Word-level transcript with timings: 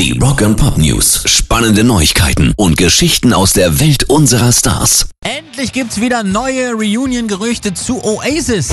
Die 0.00 0.18
Rock 0.18 0.40
and 0.40 0.56
Pop 0.56 0.78
News. 0.78 1.24
Spannende 1.26 1.84
Neuigkeiten 1.84 2.54
und 2.56 2.78
Geschichten 2.78 3.34
aus 3.34 3.52
der 3.52 3.80
Welt 3.80 4.04
unserer 4.08 4.50
Stars. 4.50 5.10
Endlich 5.20 5.74
gibt's 5.74 6.00
wieder 6.00 6.22
neue 6.22 6.72
Reunion-Gerüchte 6.72 7.74
zu 7.74 8.02
Oasis. 8.02 8.70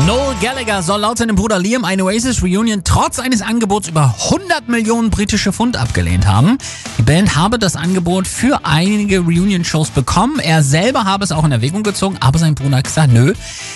Noel 0.00 0.34
Gallagher 0.42 0.82
soll 0.82 1.00
laut 1.00 1.18
seinem 1.18 1.36
Bruder 1.36 1.58
Liam 1.58 1.84
eine 1.84 2.04
Oasis 2.04 2.42
Reunion 2.42 2.82
trotz 2.82 3.20
eines 3.20 3.42
Angebots 3.42 3.88
über 3.88 4.14
100 4.24 4.68
Millionen 4.68 5.08
britische 5.08 5.52
Pfund 5.52 5.76
abgelehnt 5.76 6.26
haben. 6.26 6.58
Die 6.98 7.02
Band 7.02 7.36
habe 7.36 7.60
das 7.60 7.76
Angebot 7.76 8.26
für 8.26 8.60
einige 8.64 9.20
Reunion-Shows 9.20 9.90
bekommen. 9.90 10.40
Er 10.40 10.64
selber 10.64 11.04
habe 11.04 11.22
es 11.22 11.30
auch 11.30 11.44
in 11.44 11.52
Erwägung 11.52 11.84
gezogen, 11.84 12.16
aber 12.18 12.40
sein 12.40 12.56
Bruder 12.56 12.78
hat 12.78 12.84
gesagt, 12.84 13.12
nö. 13.12 13.34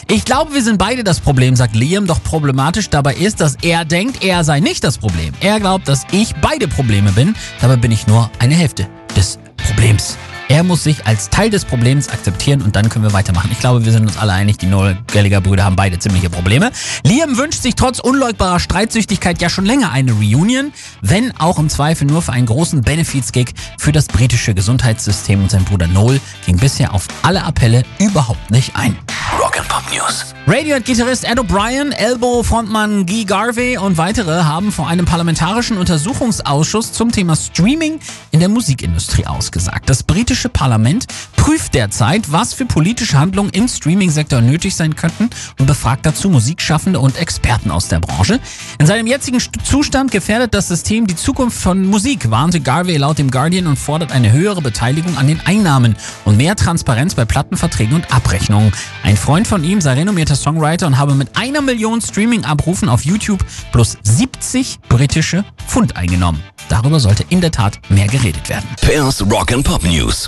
Ich 0.08 0.24
glaube, 0.24 0.52
wir 0.54 0.62
sind 0.62 0.76
beide 0.76 1.04
das 1.04 1.20
Problem, 1.20 1.54
sagt 1.54 1.76
Liam. 1.76 2.06
Doch 2.06 2.22
problematisch 2.22 2.90
dabei 2.90 3.14
ist, 3.14 3.40
dass 3.40 3.54
er 3.62 3.84
denkt, 3.84 4.22
er 4.24 4.42
sei 4.42 4.58
nicht 4.58 4.82
das 4.82 4.98
Problem. 4.98 5.32
Er 5.40 5.60
glaubt, 5.60 5.88
dass 5.88 6.04
ich 6.10 6.34
beide 6.42 6.66
Probleme 6.66 7.12
bin. 7.12 7.36
Dabei 7.60 7.76
bin 7.76 7.92
ich 7.92 8.08
nur 8.08 8.28
eine 8.40 8.54
Hälfte 8.54 8.88
des 9.16 9.38
Problems. 9.56 10.18
Er 10.48 10.62
muss 10.62 10.82
sich 10.82 11.06
als 11.06 11.28
Teil 11.28 11.50
des 11.50 11.66
Problems 11.66 12.08
akzeptieren 12.08 12.62
und 12.62 12.74
dann 12.74 12.88
können 12.88 13.04
wir 13.04 13.12
weitermachen. 13.12 13.50
Ich 13.52 13.60
glaube, 13.60 13.84
wir 13.84 13.92
sind 13.92 14.06
uns 14.06 14.16
alle 14.16 14.32
einig, 14.32 14.56
die 14.56 14.66
Noel 14.66 14.96
Gallagher 15.12 15.42
Brüder 15.42 15.64
haben 15.64 15.76
beide 15.76 15.98
ziemliche 15.98 16.30
Probleme. 16.30 16.70
Liam 17.04 17.36
wünscht 17.36 17.62
sich 17.62 17.74
trotz 17.74 17.98
unleugbarer 17.98 18.58
Streitsüchtigkeit 18.58 19.42
ja 19.42 19.50
schon 19.50 19.66
länger 19.66 19.92
eine 19.92 20.12
Reunion, 20.12 20.72
wenn 21.02 21.38
auch 21.38 21.58
im 21.58 21.68
Zweifel 21.68 22.06
nur 22.06 22.22
für 22.22 22.32
einen 22.32 22.46
großen 22.46 22.80
Benefits-Gig 22.80 23.52
für 23.78 23.92
das 23.92 24.06
britische 24.06 24.54
Gesundheitssystem 24.54 25.42
und 25.42 25.50
sein 25.50 25.64
Bruder 25.64 25.86
Noel 25.86 26.18
ging 26.46 26.56
bisher 26.56 26.94
auf 26.94 27.08
alle 27.22 27.44
Appelle 27.44 27.82
überhaupt 27.98 28.50
nicht 28.50 28.74
ein. 28.74 28.96
Rock'n'Pop 29.38 29.94
News. 29.94 30.34
Radiohead-Gitarrist 30.48 31.24
Ed 31.24 31.38
O'Brien, 31.38 31.92
Elbow-Frontmann 31.92 33.06
Guy 33.06 33.24
Garvey 33.24 33.78
und 33.78 33.98
weitere 33.98 34.42
haben 34.42 34.72
vor 34.72 34.88
einem 34.88 35.04
parlamentarischen 35.04 35.76
Untersuchungsausschuss 35.76 36.92
zum 36.92 37.12
Thema 37.12 37.36
Streaming 37.36 38.00
in 38.32 38.40
der 38.40 38.48
Musikindustrie 38.48 39.26
ausgesagt. 39.26 39.88
Das 39.88 40.02
britische 40.02 40.48
Parlament 40.48 41.06
prüft 41.36 41.74
derzeit, 41.74 42.32
was 42.32 42.52
für 42.52 42.64
politische 42.64 43.18
Handlungen 43.18 43.50
im 43.50 43.68
Streaming-Sektor 43.68 44.40
nötig 44.40 44.74
sein 44.74 44.96
könnten 44.96 45.30
und 45.58 45.66
befragt 45.66 46.04
dazu 46.04 46.30
Musikschaffende 46.30 46.98
und 46.98 47.16
Experten 47.16 47.70
aus 47.70 47.88
der 47.88 48.00
Branche. 48.00 48.40
In 48.78 48.86
seinem 48.86 49.06
jetzigen 49.06 49.40
Zustand 49.62 50.10
gefährdet 50.10 50.52
das 50.52 50.68
System 50.68 51.06
die 51.06 51.16
Zukunft 51.16 51.60
von 51.60 51.84
Musik, 51.86 52.30
warnte 52.30 52.60
Garvey 52.60 52.96
laut 52.96 53.18
dem 53.18 53.30
Guardian 53.30 53.66
und 53.66 53.78
fordert 53.78 54.12
eine 54.12 54.32
höhere 54.32 54.62
Beteiligung 54.62 55.16
an 55.16 55.26
den 55.26 55.40
Einnahmen 55.44 55.94
und 56.24 56.38
mehr 56.38 56.56
Transparenz 56.56 57.14
bei 57.14 57.24
Plattenverträgen 57.24 57.94
und 57.94 58.12
Abrechnungen. 58.12 58.72
Ein 59.02 59.16
Freund 59.28 59.46
von 59.46 59.62
ihm 59.62 59.82
sei 59.82 59.92
renommierter 59.92 60.36
Songwriter 60.36 60.86
und 60.86 60.96
habe 60.96 61.14
mit 61.14 61.36
einer 61.36 61.60
Million 61.60 62.00
Streaming-Abrufen 62.00 62.88
auf 62.88 63.04
YouTube 63.04 63.44
plus 63.72 63.98
70 64.02 64.78
britische 64.88 65.44
Pfund 65.66 65.98
eingenommen. 65.98 66.42
Darüber 66.70 66.98
sollte 66.98 67.26
in 67.28 67.42
der 67.42 67.50
Tat 67.50 67.78
mehr 67.90 68.06
geredet 68.06 68.48
werden. 68.48 68.66
Pairs 68.80 69.20
Rock'n'Pop 69.20 69.86
News. 69.86 70.26